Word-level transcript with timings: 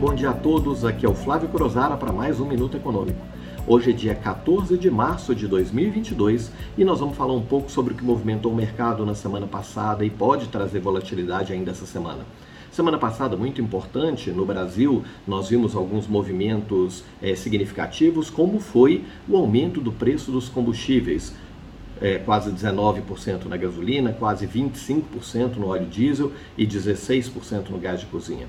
bom 0.00 0.14
dia 0.14 0.30
a 0.30 0.32
todos. 0.32 0.82
Aqui 0.82 1.04
é 1.04 1.08
o 1.10 1.14
Flávio 1.14 1.50
Crozara 1.50 1.94
para 1.94 2.10
mais 2.10 2.40
um 2.40 2.46
Minuto 2.46 2.74
Econômico. 2.74 3.20
Hoje 3.66 3.90
é 3.90 3.92
dia 3.92 4.14
14 4.14 4.78
de 4.78 4.90
março 4.90 5.34
de 5.34 5.46
2022 5.46 6.50
e 6.78 6.84
nós 6.86 7.00
vamos 7.00 7.18
falar 7.18 7.34
um 7.34 7.42
pouco 7.42 7.70
sobre 7.70 7.92
o 7.92 7.96
que 7.96 8.02
movimentou 8.02 8.50
o 8.50 8.56
mercado 8.56 9.04
na 9.04 9.14
semana 9.14 9.46
passada 9.46 10.02
e 10.02 10.08
pode 10.08 10.48
trazer 10.48 10.80
volatilidade 10.80 11.52
ainda 11.52 11.72
essa 11.72 11.84
semana. 11.84 12.24
Semana 12.72 12.96
passada, 12.96 13.36
muito 13.36 13.60
importante, 13.60 14.30
no 14.30 14.46
Brasil, 14.46 15.04
nós 15.28 15.50
vimos 15.50 15.76
alguns 15.76 16.06
movimentos 16.06 17.04
é, 17.20 17.34
significativos, 17.34 18.30
como 18.30 18.58
foi 18.58 19.04
o 19.28 19.36
aumento 19.36 19.82
do 19.82 19.92
preço 19.92 20.32
dos 20.32 20.48
combustíveis. 20.48 21.34
É, 22.00 22.16
quase 22.16 22.50
19% 22.50 23.44
na 23.44 23.58
gasolina, 23.58 24.14
quase 24.14 24.46
25% 24.46 25.56
no 25.56 25.66
óleo 25.66 25.84
diesel 25.84 26.32
e 26.56 26.66
16% 26.66 27.68
no 27.68 27.76
gás 27.76 28.00
de 28.00 28.06
cozinha. 28.06 28.46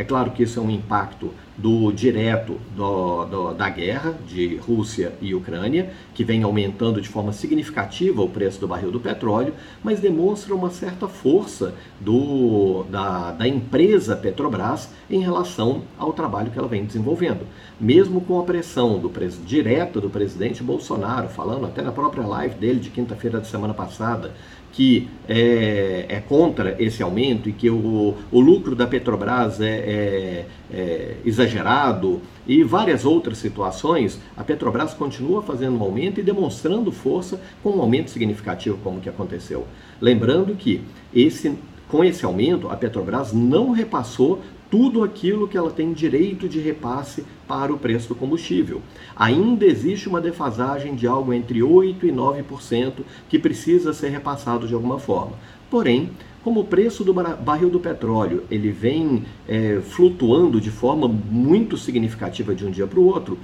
É 0.00 0.04
claro 0.04 0.30
que 0.30 0.44
isso 0.44 0.58
é 0.58 0.62
um 0.62 0.70
impacto 0.70 1.30
do 1.58 1.92
direto 1.92 2.58
do, 2.74 3.26
do, 3.26 3.52
da 3.52 3.68
guerra 3.68 4.14
de 4.26 4.56
Rússia 4.56 5.12
e 5.20 5.34
Ucrânia, 5.34 5.90
que 6.14 6.24
vem 6.24 6.42
aumentando 6.42 7.02
de 7.02 7.08
forma 7.10 7.34
significativa 7.34 8.22
o 8.22 8.28
preço 8.30 8.58
do 8.58 8.66
barril 8.66 8.90
do 8.90 8.98
petróleo, 8.98 9.52
mas 9.84 10.00
demonstra 10.00 10.54
uma 10.54 10.70
certa 10.70 11.06
força 11.06 11.74
do, 12.00 12.84
da, 12.84 13.32
da 13.32 13.46
empresa 13.46 14.16
Petrobras 14.16 14.88
em 15.10 15.20
relação 15.20 15.82
ao 15.98 16.14
trabalho 16.14 16.50
que 16.50 16.58
ela 16.58 16.66
vem 16.66 16.86
desenvolvendo. 16.86 17.46
Mesmo 17.78 18.22
com 18.22 18.40
a 18.40 18.44
pressão 18.44 18.98
do, 18.98 19.12
direta 19.44 20.00
do 20.00 20.08
presidente 20.08 20.62
Bolsonaro, 20.62 21.28
falando 21.28 21.66
até 21.66 21.82
na 21.82 21.92
própria 21.92 22.26
live 22.26 22.54
dele 22.54 22.80
de 22.80 22.88
quinta-feira 22.88 23.38
da 23.38 23.44
semana 23.44 23.74
passada, 23.74 24.32
que 24.72 25.08
é, 25.28 26.06
é, 26.08 26.20
contra 26.20 26.76
esse 26.82 27.02
aumento 27.02 27.48
e 27.48 27.52
que 27.52 27.68
o, 27.68 28.14
o 28.30 28.40
lucro 28.40 28.76
da 28.76 28.86
Petrobras 28.86 29.60
é, 29.60 29.66
é, 29.68 30.46
é, 30.72 31.16
exagerado 31.24 32.20
e 32.46 32.62
várias 32.62 33.04
outras 33.04 33.38
situações, 33.38 34.20
a 34.36 34.44
Petrobras 34.44 34.94
continua 34.94 35.42
fazendo 35.42 35.76
um 35.76 35.82
aumento 35.82 36.20
e 36.20 36.22
demonstrando 36.22 36.90
força 36.92 37.40
com 37.62 37.70
um 37.70 37.80
aumento 37.80 38.10
significativo 38.10 38.78
como 38.82 39.00
que 39.00 39.08
aconteceu. 39.08 39.66
Lembrando 40.00 40.54
que 40.54 40.82
esse, 41.14 41.56
com 41.88 42.04
esse 42.04 42.24
aumento, 42.24 42.68
a 42.68 42.76
Petrobras 42.76 43.32
não 43.32 43.70
repassou 43.70 44.40
tudo 44.70 45.02
aquilo 45.02 45.48
que 45.48 45.56
ela 45.56 45.70
tem 45.70 45.92
direito 45.92 46.48
de 46.48 46.60
repasse 46.60 47.24
para 47.48 47.72
o 47.72 47.78
preço 47.78 48.08
do 48.08 48.14
combustível. 48.14 48.80
Ainda 49.16 49.66
existe 49.66 50.08
uma 50.08 50.20
defasagem 50.20 50.94
de 50.94 51.06
algo 51.06 51.32
entre 51.32 51.60
8% 51.60 52.04
e 52.04 52.12
9% 52.12 52.92
que 53.28 53.38
precisa 53.38 53.92
ser 53.92 54.10
repassado 54.10 54.68
de 54.68 54.74
alguma 54.74 54.98
forma. 54.98 55.32
Porém, 55.68 56.10
como 56.42 56.60
o 56.60 56.64
preço 56.64 57.04
do 57.04 57.12
barril 57.12 57.68
do 57.68 57.80
petróleo 57.80 58.44
ele 58.50 58.70
vem 58.70 59.24
é, 59.46 59.80
flutuando 59.82 60.60
de 60.60 60.70
forma 60.70 61.06
muito 61.06 61.76
significativa 61.76 62.54
de 62.54 62.64
um 62.64 62.70
dia 62.70 62.86
para 62.86 62.98
o 62.98 63.04
outro, 63.04 63.38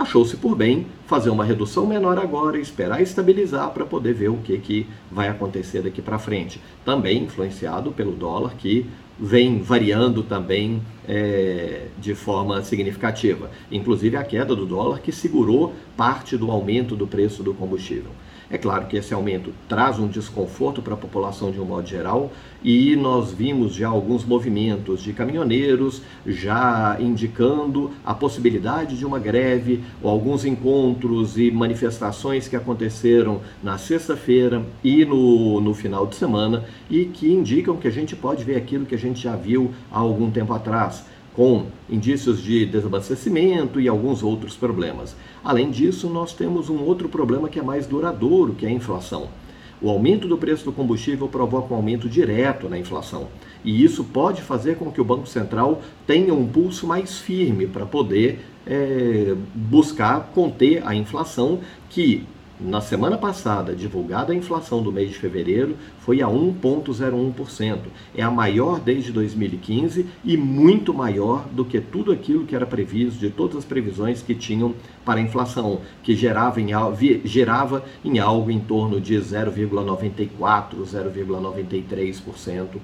achou-se 0.00 0.36
por 0.36 0.54
bem 0.54 0.86
fazer 1.06 1.30
uma 1.30 1.44
redução 1.44 1.86
menor 1.86 2.18
agora, 2.18 2.58
esperar 2.58 3.00
estabilizar 3.00 3.70
para 3.70 3.84
poder 3.84 4.14
ver 4.14 4.28
o 4.28 4.36
que, 4.38 4.58
que 4.58 4.86
vai 5.10 5.28
acontecer 5.28 5.82
daqui 5.82 6.02
para 6.02 6.18
frente. 6.18 6.60
Também 6.84 7.24
influenciado 7.24 7.92
pelo 7.92 8.12
dólar 8.12 8.54
que 8.56 8.86
vem 9.18 9.60
variando 9.60 10.22
também 10.22 10.80
é, 11.06 11.86
de 11.98 12.14
forma 12.14 12.62
significativa. 12.62 13.50
Inclusive 13.70 14.16
a 14.16 14.22
queda 14.22 14.54
do 14.54 14.64
dólar 14.64 15.00
que 15.00 15.10
segurou 15.10 15.74
parte 15.96 16.36
do 16.36 16.50
aumento 16.50 16.94
do 16.94 17.06
preço 17.06 17.42
do 17.42 17.52
combustível. 17.52 18.12
É 18.50 18.56
claro 18.56 18.86
que 18.86 18.96
esse 18.96 19.12
aumento 19.12 19.52
traz 19.68 19.98
um 19.98 20.08
desconforto 20.08 20.80
para 20.80 20.94
a 20.94 20.96
população 20.96 21.50
de 21.50 21.60
um 21.60 21.66
modo 21.66 21.86
geral 21.86 22.32
e 22.64 22.96
nós 22.96 23.30
vimos 23.30 23.74
já 23.74 23.88
alguns 23.88 24.24
movimentos 24.24 25.02
de 25.02 25.12
caminhoneiros 25.12 26.00
já 26.26 26.96
indicando 26.98 27.90
a 28.04 28.14
possibilidade 28.14 28.96
de 28.96 29.04
uma 29.04 29.18
greve 29.18 29.84
ou 30.02 30.10
alguns 30.10 30.46
encontros 30.46 31.36
e 31.36 31.50
manifestações 31.50 32.48
que 32.48 32.56
aconteceram 32.56 33.42
na 33.62 33.76
sexta-feira 33.76 34.64
e 34.82 35.04
no, 35.04 35.60
no 35.60 35.74
final 35.74 36.06
de 36.06 36.16
semana 36.16 36.64
e 36.88 37.04
que 37.04 37.30
indicam 37.30 37.76
que 37.76 37.86
a 37.86 37.92
gente 37.92 38.16
pode 38.16 38.44
ver 38.44 38.56
aquilo 38.56 38.86
que 38.86 38.94
a 38.94 38.98
gente 38.98 39.20
já 39.20 39.36
viu 39.36 39.72
há 39.92 39.98
algum 39.98 40.30
tempo 40.30 40.54
atrás 40.54 41.04
com 41.38 41.66
indícios 41.88 42.42
de 42.42 42.66
desabastecimento 42.66 43.80
e 43.80 43.86
alguns 43.86 44.24
outros 44.24 44.56
problemas. 44.56 45.14
Além 45.44 45.70
disso, 45.70 46.10
nós 46.10 46.32
temos 46.32 46.68
um 46.68 46.82
outro 46.82 47.08
problema 47.08 47.48
que 47.48 47.60
é 47.60 47.62
mais 47.62 47.86
duradouro, 47.86 48.54
que 48.54 48.66
é 48.66 48.68
a 48.68 48.72
inflação. 48.72 49.28
O 49.80 49.88
aumento 49.88 50.26
do 50.26 50.36
preço 50.36 50.64
do 50.64 50.72
combustível 50.72 51.28
provoca 51.28 51.72
um 51.72 51.76
aumento 51.76 52.08
direto 52.08 52.68
na 52.68 52.76
inflação. 52.76 53.28
E 53.64 53.84
isso 53.84 54.02
pode 54.02 54.42
fazer 54.42 54.78
com 54.78 54.90
que 54.90 55.00
o 55.00 55.04
Banco 55.04 55.28
Central 55.28 55.80
tenha 56.04 56.34
um 56.34 56.44
pulso 56.44 56.88
mais 56.88 57.18
firme 57.18 57.68
para 57.68 57.86
poder 57.86 58.40
é, 58.66 59.36
buscar 59.54 60.32
conter 60.34 60.84
a 60.84 60.92
inflação, 60.92 61.60
que 61.88 62.26
na 62.60 62.80
semana 62.80 63.16
passada, 63.16 63.72
divulgada 63.74 64.32
a 64.32 64.36
inflação 64.36 64.82
do 64.82 64.90
mês 64.90 65.10
de 65.10 65.18
fevereiro 65.18 65.76
foi 66.00 66.20
a 66.20 66.26
1,01%. 66.26 67.78
É 68.16 68.22
a 68.22 68.30
maior 68.30 68.80
desde 68.80 69.12
2015 69.12 70.06
e 70.24 70.36
muito 70.36 70.92
maior 70.92 71.46
do 71.52 71.64
que 71.64 71.80
tudo 71.80 72.10
aquilo 72.10 72.44
que 72.44 72.56
era 72.56 72.66
previsto, 72.66 73.20
de 73.20 73.30
todas 73.30 73.58
as 73.58 73.64
previsões 73.64 74.22
que 74.22 74.34
tinham 74.34 74.74
para 75.04 75.20
a 75.20 75.22
inflação, 75.22 75.82
que 76.02 76.16
gerava 76.16 76.60
em, 76.60 76.70
gerava 77.24 77.84
em 78.04 78.18
algo 78.18 78.50
em 78.50 78.58
torno 78.58 79.00
de 79.00 79.14
0,94%, 79.14 80.84
0,93% 80.84 82.80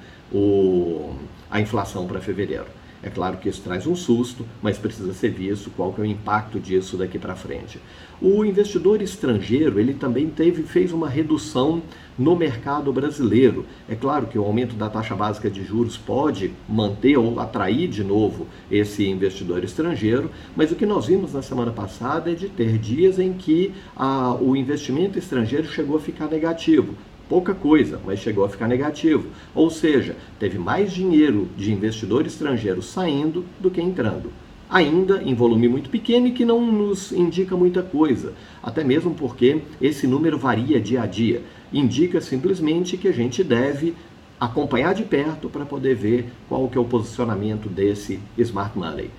a 1.50 1.60
inflação 1.60 2.06
para 2.06 2.20
fevereiro. 2.20 2.83
É 3.04 3.10
claro 3.10 3.36
que 3.36 3.50
isso 3.50 3.60
traz 3.60 3.86
um 3.86 3.94
susto, 3.94 4.46
mas 4.62 4.78
precisa 4.78 5.12
ser 5.12 5.28
visto 5.28 5.70
qual 5.76 5.92
que 5.92 6.00
é 6.00 6.04
o 6.04 6.06
impacto 6.06 6.58
disso 6.58 6.96
daqui 6.96 7.18
para 7.18 7.36
frente. 7.36 7.78
O 8.18 8.42
investidor 8.46 9.02
estrangeiro, 9.02 9.78
ele 9.78 9.92
também 9.92 10.30
teve, 10.30 10.62
fez 10.62 10.90
uma 10.90 11.06
redução 11.06 11.82
no 12.18 12.34
mercado 12.34 12.90
brasileiro. 12.94 13.66
É 13.86 13.94
claro 13.94 14.26
que 14.26 14.38
o 14.38 14.44
aumento 14.44 14.74
da 14.74 14.88
taxa 14.88 15.14
básica 15.14 15.50
de 15.50 15.62
juros 15.62 15.98
pode 15.98 16.54
manter 16.66 17.18
ou 17.18 17.38
atrair 17.38 17.88
de 17.88 18.02
novo 18.02 18.46
esse 18.70 19.06
investidor 19.06 19.62
estrangeiro, 19.62 20.30
mas 20.56 20.72
o 20.72 20.74
que 20.74 20.86
nós 20.86 21.04
vimos 21.04 21.34
na 21.34 21.42
semana 21.42 21.72
passada 21.72 22.32
é 22.32 22.34
de 22.34 22.48
ter 22.48 22.78
dias 22.78 23.18
em 23.18 23.34
que 23.34 23.74
ah, 23.94 24.34
o 24.40 24.56
investimento 24.56 25.18
estrangeiro 25.18 25.68
chegou 25.68 25.98
a 25.98 26.00
ficar 26.00 26.28
negativo 26.28 26.94
pouca 27.28 27.54
coisa, 27.54 28.00
mas 28.04 28.18
chegou 28.18 28.44
a 28.44 28.48
ficar 28.48 28.68
negativo. 28.68 29.28
Ou 29.54 29.70
seja, 29.70 30.16
teve 30.38 30.58
mais 30.58 30.92
dinheiro 30.92 31.48
de 31.56 31.72
investidor 31.72 32.26
estrangeiro 32.26 32.82
saindo 32.82 33.44
do 33.60 33.70
que 33.70 33.80
entrando. 33.80 34.30
Ainda 34.68 35.22
em 35.22 35.34
volume 35.34 35.68
muito 35.68 35.90
pequeno 35.90 36.26
e 36.26 36.32
que 36.32 36.44
não 36.44 36.60
nos 36.60 37.12
indica 37.12 37.56
muita 37.56 37.82
coisa, 37.82 38.32
até 38.62 38.82
mesmo 38.82 39.14
porque 39.14 39.60
esse 39.80 40.06
número 40.06 40.38
varia 40.38 40.80
dia 40.80 41.02
a 41.02 41.06
dia. 41.06 41.42
Indica 41.72 42.20
simplesmente 42.20 42.96
que 42.96 43.08
a 43.08 43.12
gente 43.12 43.44
deve 43.44 43.94
acompanhar 44.40 44.94
de 44.94 45.04
perto 45.04 45.48
para 45.48 45.64
poder 45.64 45.94
ver 45.94 46.26
qual 46.48 46.68
que 46.68 46.76
é 46.76 46.80
o 46.80 46.84
posicionamento 46.84 47.68
desse 47.68 48.18
smart 48.38 48.76
money. 48.76 49.10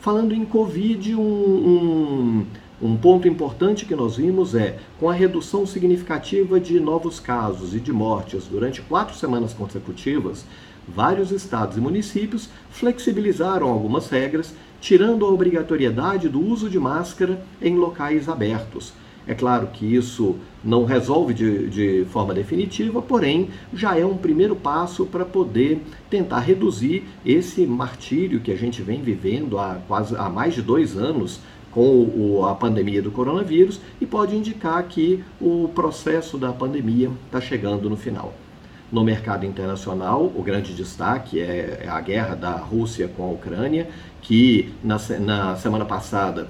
Falando 0.00 0.34
em 0.34 0.44
Covid, 0.44 1.14
um, 1.14 1.20
um 1.20 2.46
um 2.84 2.98
ponto 2.98 3.26
importante 3.26 3.86
que 3.86 3.96
nós 3.96 4.18
vimos 4.18 4.54
é, 4.54 4.76
com 5.00 5.08
a 5.08 5.14
redução 5.14 5.64
significativa 5.64 6.60
de 6.60 6.78
novos 6.78 7.18
casos 7.18 7.74
e 7.74 7.80
de 7.80 7.90
mortes 7.90 8.46
durante 8.46 8.82
quatro 8.82 9.16
semanas 9.16 9.54
consecutivas, 9.54 10.44
vários 10.86 11.30
estados 11.30 11.78
e 11.78 11.80
municípios 11.80 12.50
flexibilizaram 12.68 13.70
algumas 13.70 14.10
regras, 14.10 14.54
tirando 14.82 15.24
a 15.24 15.30
obrigatoriedade 15.30 16.28
do 16.28 16.38
uso 16.38 16.68
de 16.68 16.78
máscara 16.78 17.42
em 17.62 17.74
locais 17.74 18.28
abertos. 18.28 18.92
É 19.26 19.34
claro 19.34 19.68
que 19.68 19.86
isso 19.86 20.36
não 20.62 20.84
resolve 20.84 21.32
de, 21.32 21.70
de 21.70 22.04
forma 22.10 22.34
definitiva, 22.34 23.00
porém 23.00 23.48
já 23.72 23.98
é 23.98 24.04
um 24.04 24.18
primeiro 24.18 24.54
passo 24.54 25.06
para 25.06 25.24
poder 25.24 25.80
tentar 26.10 26.40
reduzir 26.40 27.04
esse 27.24 27.66
martírio 27.66 28.40
que 28.40 28.52
a 28.52 28.56
gente 28.56 28.82
vem 28.82 29.00
vivendo 29.00 29.58
há 29.58 29.80
quase 29.88 30.14
há 30.14 30.28
mais 30.28 30.52
de 30.52 30.60
dois 30.60 30.98
anos 30.98 31.40
com 31.74 32.04
o, 32.04 32.46
a 32.46 32.54
pandemia 32.54 33.02
do 33.02 33.10
coronavírus 33.10 33.80
e 34.00 34.06
pode 34.06 34.36
indicar 34.36 34.82
que 34.84 35.24
o 35.40 35.68
processo 35.74 36.38
da 36.38 36.52
pandemia 36.52 37.10
está 37.26 37.40
chegando 37.40 37.90
no 37.90 37.96
final. 37.96 38.32
No 38.92 39.02
mercado 39.02 39.44
internacional, 39.44 40.24
o 40.24 40.40
grande 40.40 40.72
destaque 40.72 41.40
é, 41.40 41.80
é 41.82 41.88
a 41.88 42.00
guerra 42.00 42.36
da 42.36 42.52
Rússia 42.52 43.08
com 43.08 43.24
a 43.24 43.30
Ucrânia, 43.30 43.88
que 44.22 44.72
na, 44.84 44.98
na 45.18 45.56
semana 45.56 45.84
passada 45.84 46.48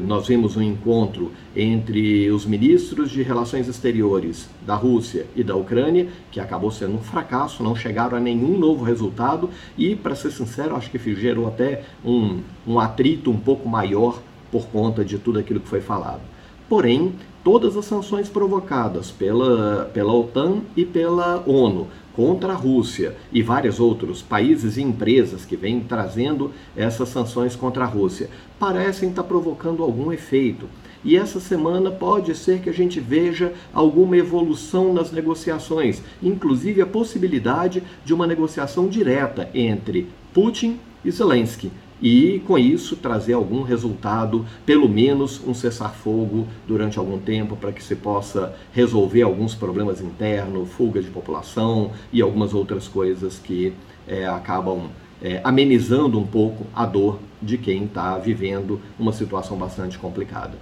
nós 0.00 0.26
vimos 0.26 0.56
um 0.56 0.62
encontro 0.62 1.30
entre 1.54 2.30
os 2.30 2.46
ministros 2.46 3.10
de 3.10 3.22
relações 3.22 3.68
exteriores 3.68 4.48
da 4.66 4.74
Rússia 4.74 5.26
e 5.36 5.44
da 5.44 5.54
Ucrânia, 5.54 6.08
que 6.32 6.40
acabou 6.40 6.70
sendo 6.70 6.94
um 6.94 7.02
fracasso, 7.02 7.62
não 7.62 7.76
chegaram 7.76 8.16
a 8.16 8.20
nenhum 8.20 8.58
novo 8.58 8.82
resultado 8.82 9.50
e, 9.76 9.94
para 9.94 10.14
ser 10.14 10.30
sincero, 10.30 10.74
acho 10.74 10.90
que 10.90 10.98
gerou 11.14 11.46
até 11.46 11.84
um, 12.04 12.40
um 12.66 12.80
atrito 12.80 13.30
um 13.30 13.38
pouco 13.38 13.68
maior 13.68 14.20
por 14.50 14.66
conta 14.66 15.04
de 15.04 15.18
tudo 15.18 15.38
aquilo 15.38 15.60
que 15.60 15.68
foi 15.68 15.80
falado. 15.80 16.22
Porém, 16.68 17.14
todas 17.42 17.76
as 17.76 17.86
sanções 17.86 18.28
provocadas 18.28 19.10
pela, 19.10 19.90
pela 19.94 20.12
OTAN 20.12 20.60
e 20.76 20.84
pela 20.84 21.42
ONU 21.46 21.88
contra 22.14 22.52
a 22.52 22.56
Rússia 22.56 23.16
e 23.32 23.42
vários 23.42 23.80
outros 23.80 24.20
países 24.20 24.76
e 24.76 24.82
empresas 24.82 25.44
que 25.44 25.56
vêm 25.56 25.80
trazendo 25.80 26.52
essas 26.76 27.08
sanções 27.08 27.56
contra 27.56 27.84
a 27.84 27.86
Rússia 27.86 28.28
parecem 28.58 29.08
estar 29.08 29.22
provocando 29.22 29.82
algum 29.82 30.12
efeito. 30.12 30.68
E 31.04 31.16
essa 31.16 31.38
semana 31.38 31.90
pode 31.90 32.34
ser 32.34 32.60
que 32.60 32.68
a 32.68 32.72
gente 32.72 32.98
veja 32.98 33.54
alguma 33.72 34.16
evolução 34.16 34.92
nas 34.92 35.12
negociações, 35.12 36.02
inclusive 36.20 36.82
a 36.82 36.86
possibilidade 36.86 37.82
de 38.04 38.12
uma 38.12 38.26
negociação 38.26 38.88
direta 38.88 39.48
entre 39.54 40.08
Putin 40.34 40.78
e 41.04 41.10
Zelensky 41.10 41.70
e, 42.00 42.42
com 42.46 42.58
isso, 42.58 42.96
trazer 42.96 43.32
algum 43.32 43.62
resultado, 43.62 44.46
pelo 44.64 44.88
menos 44.88 45.40
um 45.46 45.52
cessar-fogo 45.52 46.46
durante 46.66 46.98
algum 46.98 47.18
tempo, 47.18 47.56
para 47.56 47.72
que 47.72 47.82
se 47.82 47.96
possa 47.96 48.54
resolver 48.72 49.22
alguns 49.22 49.54
problemas 49.54 50.00
internos, 50.00 50.68
fuga 50.70 51.02
de 51.02 51.08
população 51.08 51.90
e 52.12 52.22
algumas 52.22 52.54
outras 52.54 52.86
coisas 52.86 53.38
que 53.38 53.72
é, 54.06 54.26
acabam 54.26 54.90
é, 55.20 55.40
amenizando 55.42 56.18
um 56.18 56.26
pouco 56.26 56.66
a 56.74 56.86
dor 56.86 57.18
de 57.42 57.58
quem 57.58 57.84
está 57.84 58.16
vivendo 58.18 58.80
uma 58.98 59.12
situação 59.12 59.56
bastante 59.56 59.98
complicada. 59.98 60.52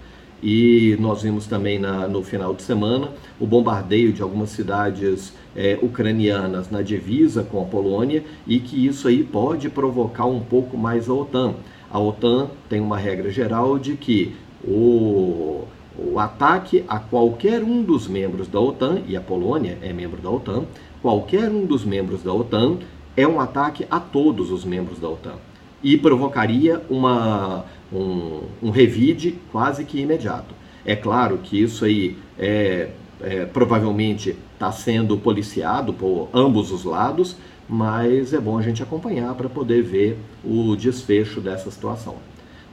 E 0.42 0.96
nós 1.00 1.22
vimos 1.22 1.46
também 1.46 1.78
na, 1.78 2.06
no 2.06 2.22
final 2.22 2.54
de 2.54 2.62
semana 2.62 3.08
o 3.40 3.46
bombardeio 3.46 4.12
de 4.12 4.20
algumas 4.20 4.50
cidades 4.50 5.32
é, 5.54 5.78
ucranianas 5.80 6.70
na 6.70 6.82
divisa 6.82 7.42
com 7.42 7.62
a 7.62 7.64
Polônia 7.64 8.22
e 8.46 8.58
que 8.58 8.86
isso 8.86 9.08
aí 9.08 9.24
pode 9.24 9.68
provocar 9.70 10.26
um 10.26 10.40
pouco 10.40 10.76
mais 10.76 11.08
a 11.08 11.14
OTAN. 11.14 11.54
A 11.90 11.98
OTAN 11.98 12.50
tem 12.68 12.80
uma 12.80 12.98
regra 12.98 13.30
geral 13.30 13.78
de 13.78 13.96
que 13.96 14.34
o, 14.62 15.64
o 15.98 16.18
ataque 16.18 16.84
a 16.86 16.98
qualquer 16.98 17.62
um 17.62 17.82
dos 17.82 18.06
membros 18.06 18.48
da 18.48 18.60
OTAN, 18.60 19.00
e 19.06 19.16
a 19.16 19.20
Polônia 19.20 19.78
é 19.80 19.92
membro 19.92 20.20
da 20.20 20.30
OTAN, 20.30 20.64
qualquer 21.00 21.48
um 21.48 21.64
dos 21.64 21.84
membros 21.84 22.22
da 22.22 22.32
OTAN 22.32 22.78
é 23.16 23.26
um 23.26 23.40
ataque 23.40 23.86
a 23.90 23.98
todos 23.98 24.50
os 24.50 24.64
membros 24.64 24.98
da 24.98 25.08
OTAN 25.08 25.36
e 25.82 25.96
provocaria 25.96 26.82
uma, 26.88 27.64
um, 27.92 28.42
um 28.62 28.70
revide 28.70 29.38
quase 29.52 29.84
que 29.84 30.00
imediato. 30.00 30.54
É 30.84 30.94
claro 30.94 31.38
que 31.38 31.60
isso 31.60 31.84
aí 31.84 32.16
é, 32.38 32.90
é 33.20 33.44
provavelmente 33.46 34.36
está 34.54 34.72
sendo 34.72 35.16
policiado 35.18 35.92
por 35.92 36.28
ambos 36.32 36.70
os 36.72 36.84
lados, 36.84 37.36
mas 37.68 38.32
é 38.32 38.40
bom 38.40 38.58
a 38.58 38.62
gente 38.62 38.82
acompanhar 38.82 39.34
para 39.34 39.48
poder 39.48 39.82
ver 39.82 40.18
o 40.44 40.76
desfecho 40.76 41.40
dessa 41.40 41.70
situação. 41.70 42.16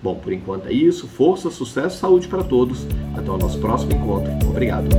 Bom, 0.02 0.16
por 0.16 0.34
enquanto 0.34 0.68
é 0.68 0.74
isso. 0.74 1.08
Força, 1.08 1.50
sucesso, 1.50 1.98
saúde 1.98 2.28
para 2.28 2.44
todos. 2.44 2.86
Até 3.16 3.32
o 3.32 3.38
nosso 3.38 3.58
próximo 3.60 3.94
encontro. 3.94 4.32
Obrigado. 4.50 4.90